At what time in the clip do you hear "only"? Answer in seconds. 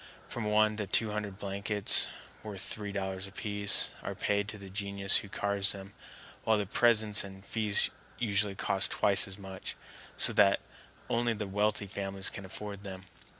11.07-11.33